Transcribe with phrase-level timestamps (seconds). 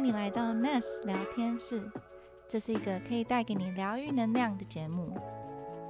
[0.00, 1.86] 迎你来到 Ness 聊天室，
[2.48, 5.14] 这是一个可以带给你疗愈能量的节目。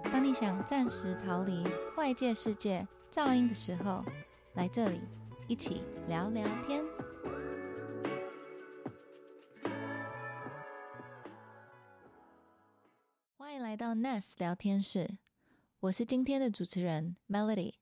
[0.02, 1.64] 当你想暂时逃离
[1.96, 4.04] 外界世界噪音的时候，
[4.54, 5.00] 来这里
[5.46, 6.84] 一起聊聊天。
[13.36, 15.18] 欢迎来到 Ness 聊天室，
[15.78, 17.74] 我是今天的主持人 Melody。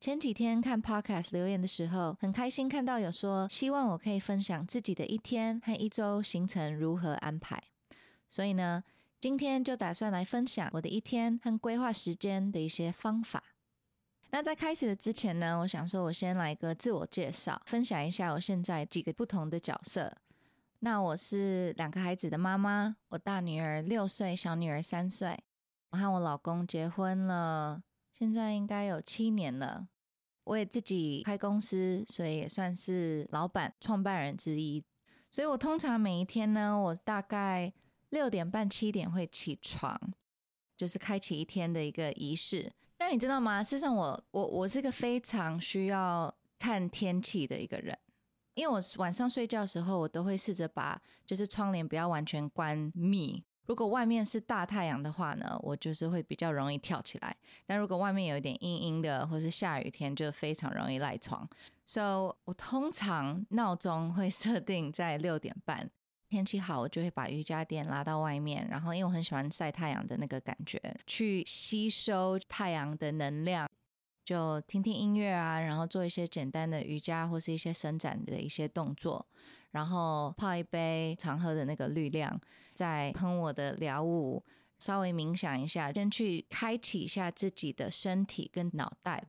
[0.00, 7.60] 前几天看 Podcast 留言的时候，很开心看到有说希望我可以分享自己的一天和一周行程如何安排，
[8.28, 8.84] 所以呢，
[9.20, 13.42] 今天就打算来分享我的一天和规划时间的一些方法。
[14.30, 20.16] 那在开始的之前呢，我想说我先来个自我介绍，分享一下我现在几个不同的角色。
[20.78, 25.36] 那我是两个孩子的妈妈，我大女儿六岁，小女儿三岁。
[25.90, 27.82] 我和我老公结婚了。
[28.18, 29.86] 现在应该有七年了，
[30.42, 34.82] 我也自己开公司，所以也算是老板、创办人之一。
[35.30, 37.72] 所以我通常每一天呢，我大概
[38.08, 39.96] 六点半、七点会起床，
[40.76, 42.72] 就是开启一天的一个仪式。
[42.96, 43.62] 但你知道吗？
[43.62, 47.96] 事实上，我我我是一个非常需要看天气的一个人，
[48.54, 53.44] 因为我晚上睡觉的时候，我都会试着把就是窗帘不要完全关密。
[53.68, 57.30] 如果外面是大太阳的话呢，我就是会比较容易跳起来；
[57.66, 61.46] 但如果外面有一点阴阴的，或是下雨天，就非常容易赖床。
[61.84, 65.88] 所以，我通常闹钟会 设定在六点半。
[66.30, 73.68] 天气好，我就会把瑜伽垫拉到外面，然后因为我很喜欢晒太阳的那个感觉，去吸收太阳的能量。
[74.24, 79.26] 就听听音乐啊，然后做一些简单的瑜伽或是一些伸展的一些动作，
[79.70, 82.40] 然后泡一杯常喝的那个绿量，
[82.74, 84.44] 再喷我的疗物，
[84.78, 89.24] 稍微冥想一下，先去开启一下自己的身体跟脑袋。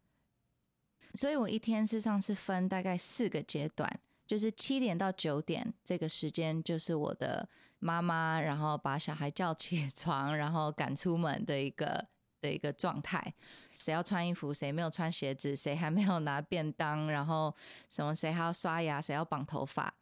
[1.13, 7.49] 所以我一天事实上是分大概四个阶段，就是七点到九点这个时间，就是我的
[7.79, 12.07] 妈妈，然后把小孩叫起 床，然后赶出门的一个。
[12.41, 13.33] 的一个状态，
[13.73, 17.53] 谁要穿衣服，谁没有穿鞋子，谁还没有拿便当，然后
[17.89, 19.93] 什么谁还要刷牙，谁要绑头发，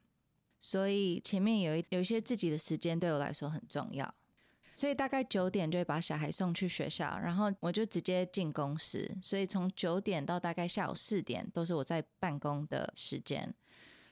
[0.60, 4.14] 所以前面有一有一些自己的时间对我来说很重要，
[4.76, 13.54] 所以大概九点就会把小孩送去学校，然后我就直接进公司，所以从九点到大概下午四点都是我在办公的时间。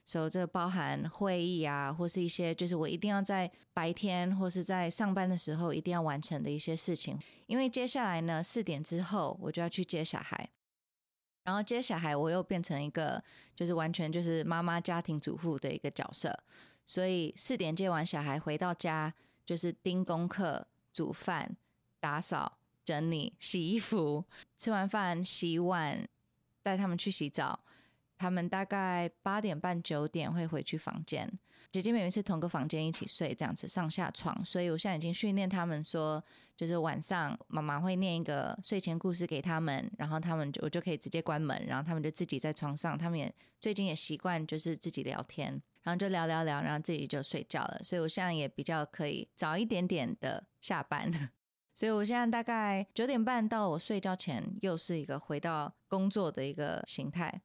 [0.08, 7.18] 所以这包含会议啊，或是一些就是我一定要在白天或是在上班的时候一定要完成的一些事情。
[7.48, 10.48] 因为接下来呢，四点之后我就要去接小孩，
[11.46, 13.24] 然后接小孩我又变成一个
[13.56, 16.38] 就是完全就是妈妈家庭主妇的一个角色。
[16.84, 19.14] 所以四点接完小孩回到家，
[19.46, 21.56] 就是盯功课、煮饭、
[22.00, 24.26] 打扫、整理、洗衣服，
[24.58, 26.08] 吃完饭洗碗，
[26.62, 27.60] 带他们去洗澡。
[28.18, 31.32] 他们大概八点半九点会回去房间，
[31.72, 34.44] 姐姐妹妹是同个房间一起睡，这样子上下床。
[34.46, 36.24] 所以我现在已经训练他们说，
[36.56, 42.98] 就是晚上妈妈会念一个睡前故事给他们，然后他们就我就可以直接关门，然后他们就自己在床上。
[42.98, 47.82] 他们也最近也习惯就是自己聊天，然后就聊聊聊，然后自己就睡觉了。
[47.84, 51.12] 所以我现在也比较可以早一点点的下班。
[51.74, 57.42] 所以我现在大概九点半到我睡觉前，又是一个回到工作的一个形态。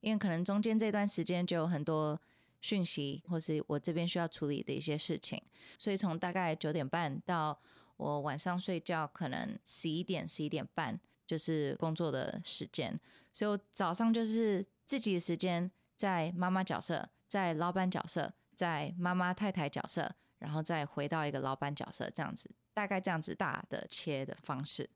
[0.00, 2.20] 因为可能中间这段时间就有很多
[2.60, 5.42] 讯息，或是我这边需要处理的一些事情，
[5.78, 7.58] 所以从大概九点半到
[7.96, 12.98] 我晚上睡觉，可能十一点、十一点半就是工作的时间。
[13.32, 24.88] 所以我早上就是自己的时间，在妈妈角色，在老板角色，在妈妈太太角色，然后再回到一个老板角色，这样子，大概这样子大的切的方式。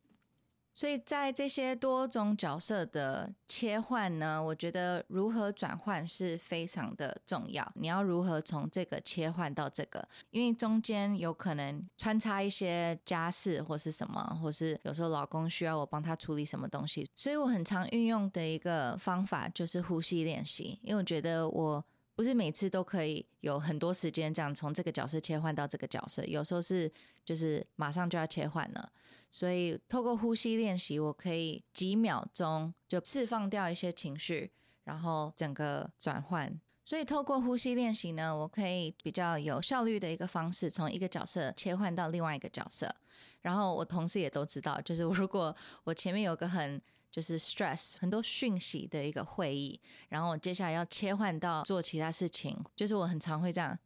[0.75, 7.71] 所以在这些多种角色的切换呢，我觉得如何转换是非常的重要。
[7.75, 10.07] 你要如何从这个切换到这个？
[10.31, 20.79] 因为中间有可能穿插一些家事或是什么，或是有时候老公需要我帮他处理什么东西，所以我很常运用的一个方法就是呼吸练习。
[20.83, 21.85] 因为我觉得我。
[22.15, 26.91] 不是每次都可以有很多时间这样从这个角色切换到这个角色，有时候是
[27.25, 28.93] 就是马上就要切换了，
[29.31, 34.51] 所以透过呼吸练习，我可以几秒钟就释放掉一些情绪，
[34.85, 36.61] 然后整个转换。
[36.85, 42.93] 所以透过呼吸练习呢，我可以比较有效率的一个方式，从一个角色切换到另外一个角色。
[43.41, 45.55] 然后我同事也都知道，就是如果
[45.85, 46.83] 我前面有个很
[47.13, 49.79] 就是 stress 很多讯息的一个会议，
[50.09, 53.79] 然后我接下来要切换到做其他事情，就是我很常会这样，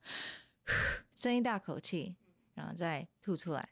[1.18, 2.14] 深一大口气，
[2.54, 3.68] 然后再吐出来。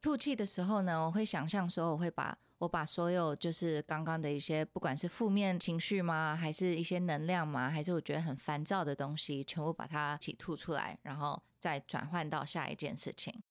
[0.00, 13.42] 吐气的时候呢，我会想象说，我会把我把所有就是刚刚的一些，不管是负面情绪吗，还是一些能量吗，还是我觉得很烦躁的东西，全部把它一起吐出来，然后再转换到下一件事情。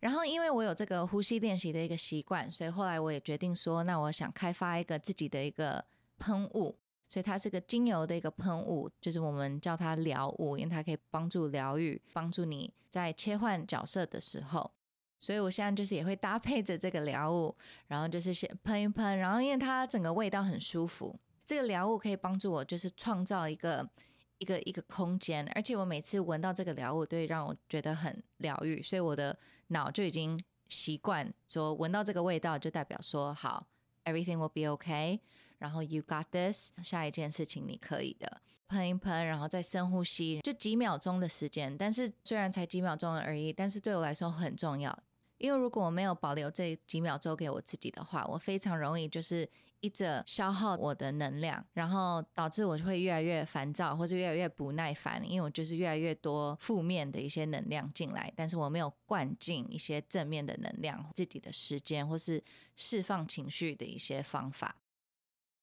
[0.00, 5.84] 然后，因为我有这个呼吸练习的一个习惯，所以后来我也决定说，那我想开发一个自己的一个
[6.18, 6.76] 喷雾。
[7.06, 14.70] 所以它是个精油的一个喷雾，就是我们叫它疗物，因为它可以帮助疗愈，帮助你在切换角色的时候。
[15.18, 17.52] 所以我现在就是也会搭配着这个疗物，
[17.88, 23.90] 然后就是先喷一喷，然后因为它整个味道很舒服，这个疗物可以帮助我就是创造一个
[24.38, 29.36] 一个一个空间，而且我每次闻到这个疗物都会让我觉得很疗愈，所以我的
[29.70, 33.66] 脑就已经习惯说闻到这个味道就代表说好
[34.04, 35.18] ，everything will be okay。
[35.58, 41.76] 然后 you got this，下一件事情你可以的，喷一喷，然后再深呼吸，就几秒钟的时间。
[41.76, 44.98] 但是虽然才几秒钟而已，但是对我来说很重要，
[45.36, 49.46] 因为如果我没有保留这几秒钟给我自己的话，我非常容易就是
[49.80, 62.42] 一直消耗我的能量，然后导致我会越来越烦躁，或者越来越不耐烦，因为我就是越来越多负面的一些能量进来，但是我没有灌进一些正面的能量，自己的时间或是
[62.76, 64.76] 释放情绪的一些方法。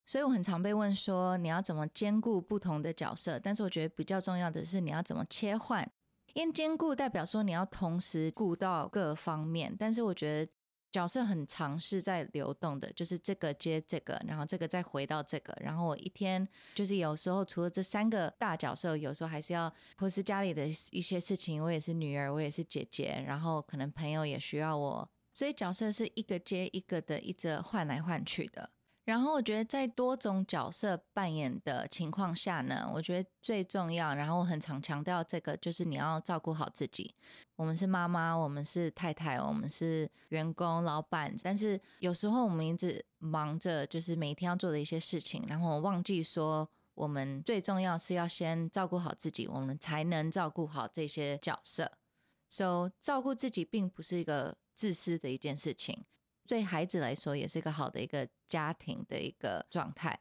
[0.05, 3.37] 所以我很常被问说，你要怎么兼顾不同的角色？
[3.37, 5.85] 但是我觉得比较重要的是，你要怎么切换？
[6.33, 10.51] 因为兼顾代表说你要同时顾到各方面，但是我觉得
[10.91, 28.69] 角色很长是在流动的，就是这个接这个，然后这个再回到这个，然后我一天就是有时候除了这三个大角色，有时候还是要或是家里的一些事情，我也是女儿，我也是姐姐，然后可能朋友也需要我，所以角色是一个接一个的，一直换来换去的。
[29.07, 37.15] 然后我觉得在多种角色扮演的情况下呢，我觉得最重要，然后我很常强调这个，就是你要照顾好自己。
[37.55, 51.89] 我们是妈妈，我们是太太，我们是员工、老板，但是有时候我们一直忙着，就是每天要做的一些事情，然后忘记说，我们最重要是要先照顾好自己，我们才能照顾好这些角色。
[52.49, 56.03] So，照顾自己并不是一个自私的一件事情。
[56.47, 60.17] 对孩子来说，也是一个好的一个家庭的一个状态。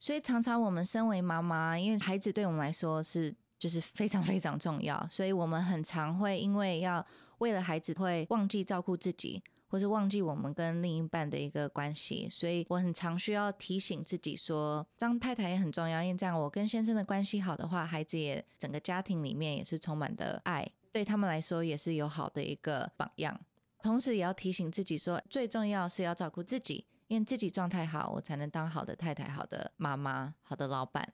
[0.00, 7.04] 所以常常我们身为妈妈，因为孩子对我们来说是就是非常非常重要，所以我们很常会因为要
[7.38, 12.28] 为了孩子，会忘记照顾自己，或是忘记我们跟另一半的一个关系。
[12.28, 23.40] 所以我很常需要提醒自己说，当太太也很重要，因为这样我跟先生的关系好的话，孩子也整个家庭里面也是充满的爱，对他们来说也是有好的一个榜样。
[23.84, 31.12] 同时也要提醒自己说，最重要是要照顾自己，因为自己状态好，我才能当好的太太、好的妈妈、好的老板。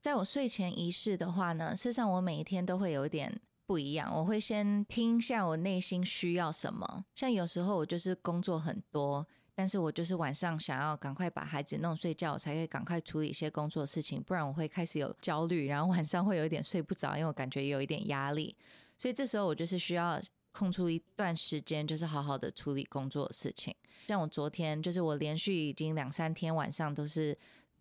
[0.00, 3.36] 在我睡前仪式的话呢，事实上我每一天都会有一点
[3.66, 4.08] 不一样。
[4.14, 7.04] 我会先听一下我内心需要什么。
[7.16, 18.56] 像有时候我就是工作很多，但是我就是晚上想要赶快把孩子弄睡觉，我才可以赶快处理一些工作事情，不然我会开始有焦虑，然后晚上会有一点睡不着，因为我感觉有一点压力。
[18.96, 20.22] 所以这时候我就是需要。
[20.52, 23.74] 空出一段时间，就是好好的处理工作的事情。
[24.08, 27.36] 像我昨天，就是我连续已经两三天晚上都是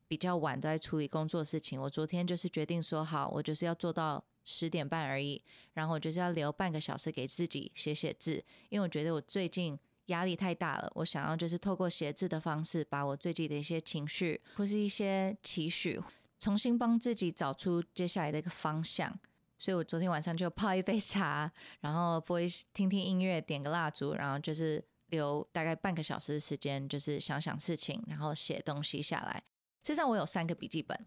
[0.07, 1.81] 比较晚都在处理工作事情。
[1.81, 5.41] 我昨天就是决定说好，我就是要做到十点半而已，
[5.73, 16.01] 然后我就是要留半个小时给自己写写字，因为我觉得我最近压力太大了，我想要就是透过写字的方式，把我最近的一些情绪或是一些期许，
[16.39, 19.19] 重新帮自己找出接下来的一个方向。
[19.61, 21.51] 所以我昨天晚上就泡一杯茶，
[21.81, 29.43] 然后播一听听音乐，点个蜡烛，然后就是留大概半个小时的时间，就是想想事情，然后写东西下来。
[29.83, 30.97] 实际上我有三个笔记本，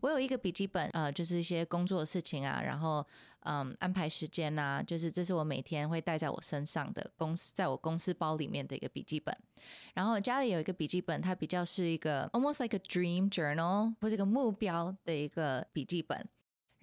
[0.00, 3.04] 我有一个笔记本，呃，就是一些工作的事情啊，然后
[3.40, 9.36] 嗯安排时间呐，就是这是我每天会带在我身上的公司，在我公司包里面的一个笔记本。
[9.92, 16.24] 然后家里有一个笔记本，它比较是一个 almost like a dream journal，或者一个目标的一个笔记本。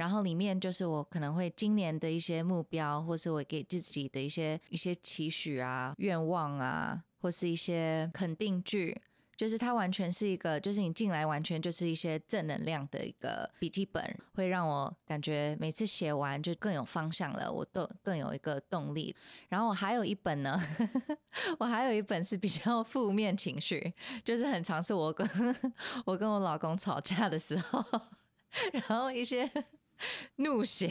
[0.01, 9.00] 然后里面就是我可能会今年的一些目标，或是我给自己的一些一些期许啊、愿望啊，或是一些肯定句，
[9.36, 14.03] 就是它完全是一个，就是你进来完全就是一些正能量的一个笔记本，
[14.34, 19.15] 会让我感觉每次写完就更有方向了，我都更有一个动力。
[19.50, 20.60] 然后我还有一本呢，
[21.60, 23.93] 我还有一本是比较负面情绪，
[24.24, 25.29] 就是很尝试我跟
[26.05, 27.86] 我跟我老公吵架的时候，
[28.74, 29.48] 然后一些。
[30.38, 30.89] 怒写，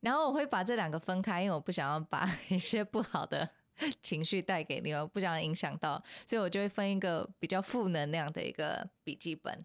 [0.00, 3.48] 然后我会把这两个分开，因为我不想要把 一些不好的
[4.02, 9.64] 情绪带给你，我不想影响到，所以我就会分一个比较负能量的一个笔记本，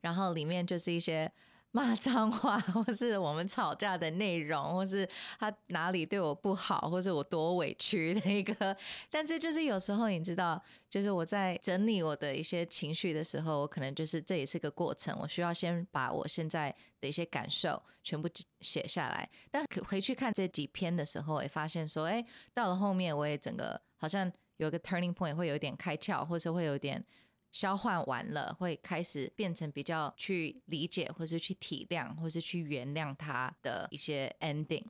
[0.00, 1.32] 然后里面就是一些
[1.72, 5.08] 骂脏话， 或是我们吵架的内容，或是
[5.38, 8.76] 他哪里对我不好，或是我多委屈的一个。
[9.08, 18.28] 但是就是有时候你知道，就是我在整理我的一些情绪的时候，我可能就是这也是个过程，我需要先把我现在的一些感受全部
[18.60, 19.30] 写下来。
[19.48, 27.04] 但回去看这几篇的时候，也发现说，哎，到了后面我也整个好像有一个 turning point，会有点开窍，或是会有点。
[27.52, 34.84] 消化完了，会开始变成比较去理解，或是去体谅，或是去原谅他的一些 ending。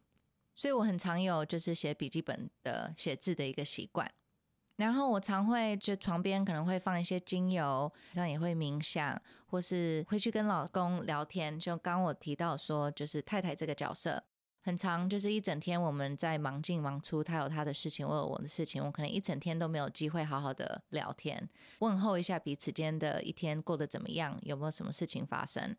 [0.54, 4.10] 所以我很常有就是写笔记本的写字的一个习惯。
[4.76, 11.58] 然后我常会就床边可能会放一些精油，这样也会冥想，或是会去跟老公聊天。
[11.58, 14.22] 就刚我提到说，就是太太这个角色。
[14.62, 21.48] 很长，就是一整天我们在忙进忙出，他有他的事情，我有我的事情，我可能一整天都没有机会好好的聊天，
[21.78, 25.76] 问候一下彼此间的一天过得怎么样，有没有什么事情发生。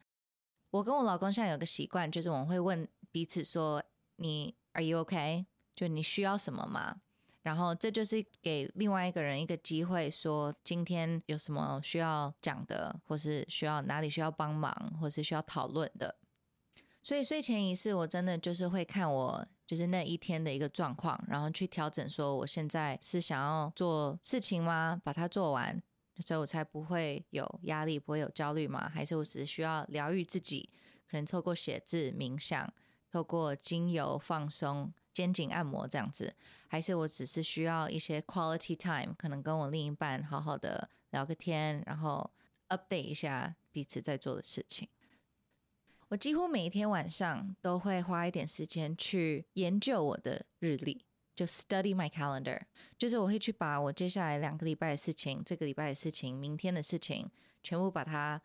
[0.72, 3.84] 我跟我老公现在有个习惯，就是我们会问彼此说
[4.18, 5.46] ：“你 Are you OK？”
[5.76, 7.02] 就你需要什么吗？
[7.44, 16.16] 然后这就是给另外一个人一个机会，说今天有什么需要讲的，或是需要哪里需要帮忙，或是需要讨论的。
[17.04, 25.02] 所以睡前仪式，我真的就是会看我就是那一天的一个状况，然后去调整，说我现在是想要做事情吗？
[25.04, 25.82] 把它做完，
[26.20, 28.88] 所以我才不会有压力，不会有焦虑吗？
[28.88, 30.70] 还是我只需要疗愈自己，
[31.10, 32.72] 可能透过写字、冥想，
[33.12, 36.36] 透过精油放松、肩颈按摩这样子？
[36.68, 42.30] 还是我只是需要一些 quality time，可能跟我另一半好好的聊个天，然后
[42.70, 44.88] update 一下彼此在做的事情？
[46.12, 52.60] 我几乎每一天晚上都会花一点时间去研究我的日历，就 study my calendar，
[52.98, 57.32] 就是我会去把我接下来两个礼拜的事情、这个礼拜的事情、明天的事情，
[57.64, 58.42] 全部把它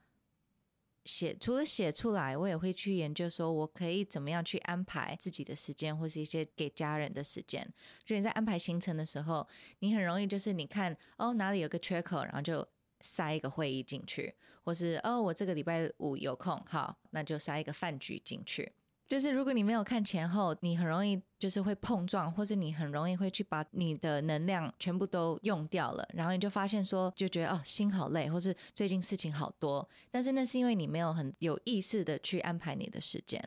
[1.04, 1.36] 写。
[1.36, 7.68] 除了写出来，我也会去研究，说我可以怎么样去安排自己的时间，或是一些给家人的时间。
[8.04, 9.44] 就你在安排行程的时候，
[9.80, 12.64] 你很容易就是你看哦哪里有个缺口，然后就。
[12.98, 14.34] 塞一个会议进去，
[14.66, 18.72] 或是哦，我这个礼拜五有空，好，那就塞一个饭局进去。
[19.06, 29.88] 就是如果你没有看前后，你很容易就是会碰撞，或是你很容易会去把你的能量全部都用掉了，然后你就发现说，就觉得哦，心好累，或是最近事情好多。
[30.10, 33.40] 但是那是因为你没有很有意识的去安排你的时间。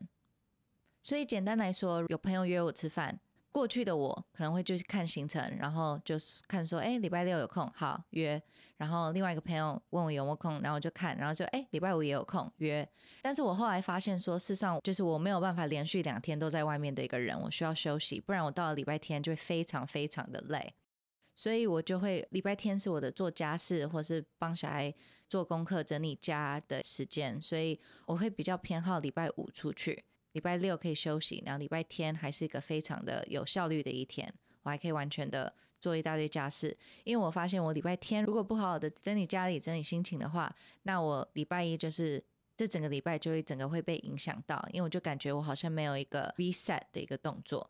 [1.02, 3.20] 所以简单来说，有朋友约我吃饭。
[3.52, 8.42] 过去的我可能会就是看行程，然后就是看说，哎，礼拜六有空，好约。
[8.78, 12.88] 然后另外一个朋友问我有没有空，然后就看，然后就哎，礼拜五也有空约。
[13.22, 20.74] 但是我后来发现说，事实上就是我没有办法连续两天都在外面的一个人，我需要休息，不然我到了礼拜天就会非常非常的累。
[21.36, 24.94] 所以我就会礼拜天是我的做家事或是帮小孩
[25.28, 30.04] 做功课、整理家的时间，所以我会比较偏好礼拜五出去。
[30.40, 36.76] 礼拜六可以休息，然后礼拜天还是一个非常的有效率的一天，我还可以完全的做一大堆家事。
[37.04, 40.50] 因为我发现我礼拜天如果不好好的整理家里、整理心情的话，
[40.84, 42.24] 那我礼拜一就是
[42.56, 47.70] 这整个礼拜就会整个会被影响到，因为我就感觉我好像没有一个 reset 的一个动作。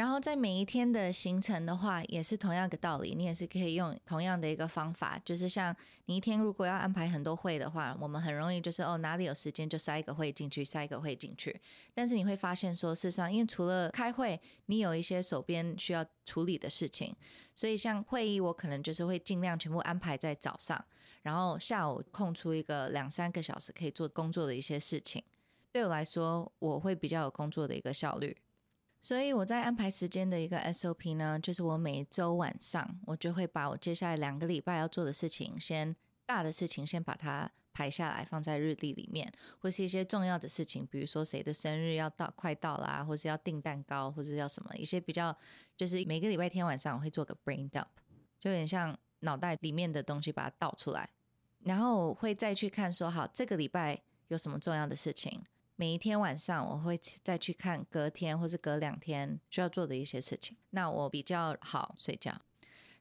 [0.00, 5.76] 然后在每一天的行程的话，也是同样的道理，你也是可以用同样的一个方法，就是像
[6.06, 11.54] 你一天如果要安排很多会的话，我们很容易就是哦哪里有时间就塞一个会进去，塞一个会进去。
[11.92, 17.14] 但是你会发现说，事实上，因为除了开会，你有一些手边需要处理的事情，
[17.54, 20.82] 所以像会议，我可能就是会尽量全部安排在早上，
[21.20, 25.22] 然后下午空出一个两三个小时可以做工作的一些事情。
[25.70, 28.34] 对我来说，我会比较有工作的一个效率。
[29.02, 45.34] 所以我在安排时间的一个 SOP 呢，就是我每周晚上，我就会把我接下来两个礼拜要做的事情，先大的事情先把它排下来，放在日历里面，或是一些重要的事情，比如说谁的生日要到快到啦，或是要订蛋糕，或是要什么一些比较，
[45.78, 47.86] 就是每个礼拜天晚上我会做个 brain dump，
[48.38, 51.08] 就有点像脑袋里面的东西把它倒出来，
[51.60, 55.42] 然后会再去看说，好这个礼拜有什么重要的事情。
[55.80, 56.94] 每一天晚上，我会
[57.24, 62.38] 再去看隔天或是隔两天需要做的一些事情，那我比较好睡觉。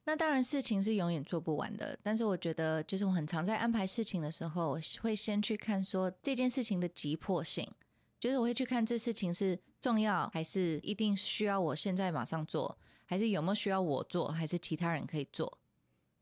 [0.05, 7.69] 那当然，事情是永远做不完的，但是我觉得，就是我很常在安排事情的时候，我会先去看说这件事情的急迫性，
[8.17, 15.59] 就是我会去看这事情是重要还是一定需要我现在马上做，还是有没有需要我做，还是其他人可以做。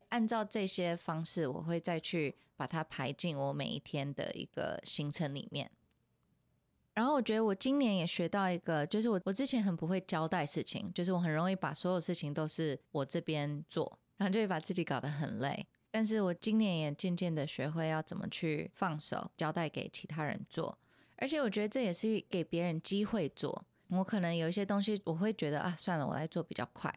[0.10, 5.70] 按照这些方式，我会再去把它排进我每一天的一个行程里面。
[6.98, 15.68] 然后我觉得我今年也学到一个，就是我我之前很不会交代事情，就是我很容易把所有事情都是我这边做，然后就会把自己搞得很累。
[15.92, 20.76] 但是我今年也渐渐的学会要怎么去放手，交代给其他人做，
[21.18, 23.64] 而且我觉得这也是给别人机会做。
[23.90, 26.92] 我可能有一些东西，我会觉得啊，算了，我来做比较快。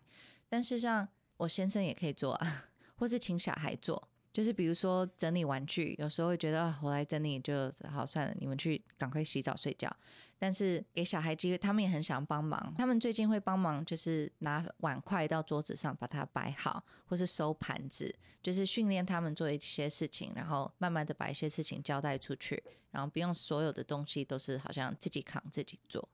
[0.48, 4.08] 但事实上，我先生也可以做啊，或是请小孩做。
[4.32, 9.94] 就是比如说整理玩具，有时候会觉得，我来整理就好算了，你们去赶快洗澡睡觉。
[10.38, 12.72] 但是给小孩机会，他们也很想帮忙。
[12.78, 26.08] 他们最近会帮忙，就是拿碗筷到桌子上把它摆好，或是收盘子，就是训练他们做一些事情，然后慢慢的把一些事情交代出去，然后不用所有的东西都是好像自己扛自己做。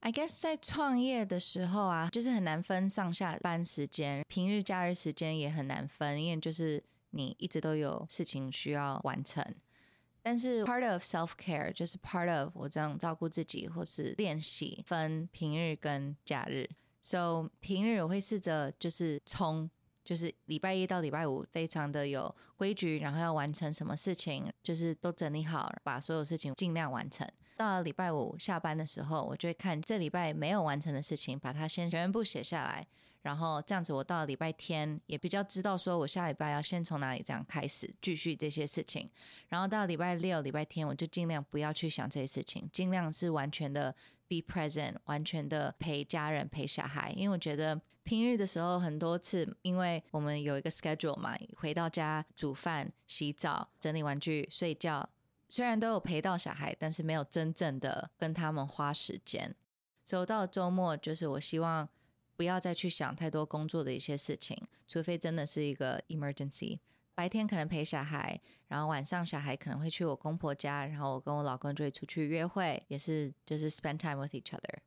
[0.00, 9.44] I guess 在创业的时候啊，就是很难分上下班时间，平日假日时间也很难分，因为就是你一直都有事情需要完成。
[10.22, 16.68] 但是 part of self care 就是 part of 我这样照顾自己，或是练习分平日跟假日。
[17.00, 19.70] So 平日我会试着就是从
[20.04, 27.26] 就是礼拜一到礼拜五非常的有规矩，然后要完成什么事情，就是都整理好，把所有事情尽量完成。
[27.56, 32.86] 到了礼拜五下班的时候，我就会看这礼拜没有完成的事情，把它先全部写下来。
[33.28, 39.06] 然后这样子，我到了礼拜天也比较知道说我下礼拜要先从哪里这样开始继续这些事情。
[39.48, 43.94] 然后到礼拜六、礼拜天，我就尽量不要去想这些事情，尽量是完全的
[44.28, 47.12] be present，完全的陪家人、陪小孩。
[47.14, 55.06] 因为我觉得平日的时候很多次，因为我们有一个 schedule 嘛，回到家煮饭、洗澡、整理玩具、睡觉。
[55.50, 59.54] 虽然都有陪到小孩，但是没有真正的跟他们花时间。
[60.06, 61.86] 所以到周末，就是我希望
[62.38, 66.78] 不要再去想太多工作的一些事情，除非真的是一个 emergency。
[67.16, 74.78] 白天可能陪小孩，然后晚上小孩可能会去我公婆家，然后我跟我老公就会出去约会，也是就是 spend time with each other。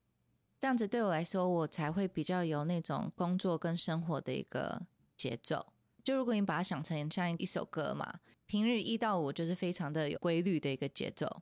[0.58, 4.82] 这样子对我来说，我才会比较有那种工作跟生活的一个
[5.18, 5.74] 节奏。
[6.04, 8.20] 就如果你把它想成像一首歌嘛。
[8.48, 11.42] 平日一到五就是非常的有规律的一个节奏，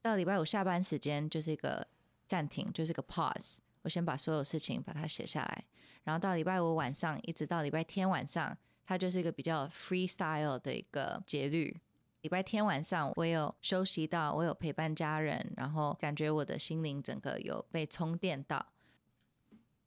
[0.00, 1.84] 到礼拜五下班时间就是一个
[2.24, 3.56] 暂停，就是个 pause。
[3.86, 5.64] 我先把所有事情把它写下来，
[6.02, 11.80] 然后到礼拜五晚上一直到礼拜天晚上，它就是一个比较 freestyle 的一个节律。
[12.22, 18.66] 礼拜天晚上我有休息到，我有陪伴家人，然后感觉我的心灵整个有被充电到。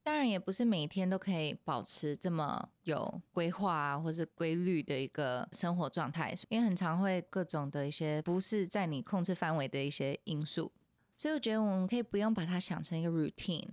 [0.02, 10.72] 当然也不是每一天都可以保持这么有规划啊，或是规律的一个生活状态，因为很常会各种的一些不是在你控制范围的一些因素，
[11.18, 13.68] 所以我觉得我们可以不用把它想成一个 routine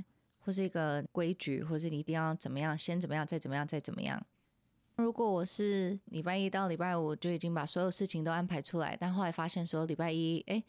[0.46, 4.24] 或是一个规矩，或是你一定要怎么样，先怎么样，再怎么样，再怎么样。
[4.94, 10.62] 如果我是礼拜一到礼拜五就已经把所有事情都安排出来，但后来发现说礼拜一哎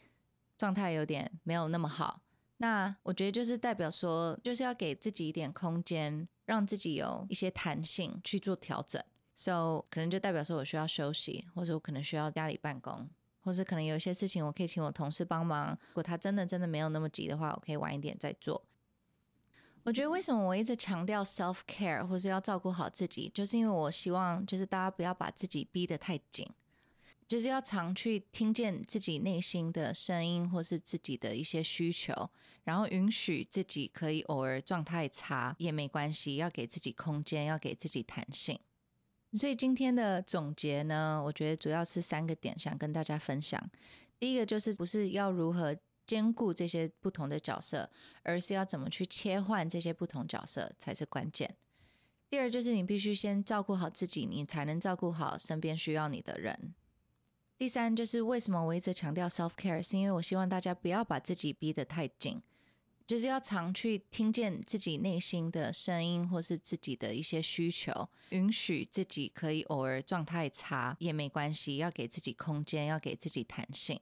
[0.58, 2.20] 状态有点没有那么好。
[2.56, 9.00] 那我觉得就是代表说，就是要给自己一点空间，让自己有一些弹性去做调整。
[9.36, 13.08] So 可能就代表说我需要休息，或者我可能需要家里办公，
[13.42, 15.70] 或是可能有一些事情我可以请我同事帮忙。
[15.70, 18.60] 如果他真的真的没有那么急的话，我可以晚一点再做。
[19.88, 26.46] 我觉得为什么我一直强调 self care 或是要照顾好自己，就是因为我希望就是大家不要把自己逼得太紧。
[27.26, 32.28] 就是要常去听见自己内心的声音，或是自己的一些需求，
[32.64, 38.60] 然后允许自己可以偶尔状态差也没关系，要给自己空间，要给自己弹性。
[39.32, 43.58] 所以今天的总结呢，我觉得主要是三个点想跟大家分享。
[44.18, 45.74] 第一个就是不是要如何
[46.08, 47.88] 兼顾这些不同的角色，
[48.22, 51.54] 而是要怎么去切换这些不同角色才是关键。
[52.30, 56.74] 第二就是你必须先照顾好自己，你才能照顾好身边需要你的人。
[57.58, 62.40] 第三就是为什么我一直强调 self care，是因为我希望大家不要把自己逼得太紧，
[63.06, 74.00] 就是要常去听见自己内心的声音，或是自己的一些需求，允许自己可以偶尔状态差也没关系，要给自己空间，要给自己弹性。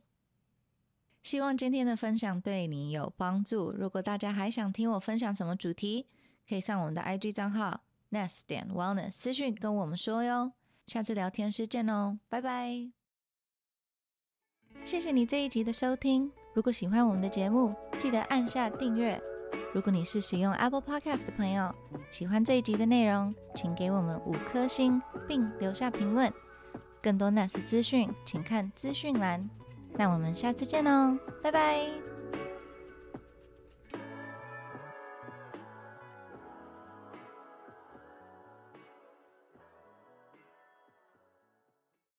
[1.26, 3.72] 希望今天的分享对你有帮助。
[3.72, 6.06] 如果大家还想听我分享什么主题，
[6.48, 7.80] 可以上我们的 IG 账号
[8.12, 10.52] nest 点 wellness 私讯跟我们说哟。
[10.86, 12.92] 下次聊天时见哦，拜拜。
[14.84, 16.30] 谢谢你这一集的收听。
[16.54, 19.20] 如果喜欢我们的节目，记得按下订阅。
[19.74, 21.74] 如果你是使用 Apple Podcast 的朋友，
[22.12, 26.32] 喜欢这一集的内容，请给我们五颗星并留下评论。
[27.02, 29.50] 更多 Nest 资讯，请看资讯栏。
[29.96, 32.15] 那我们下次见喽，拜拜。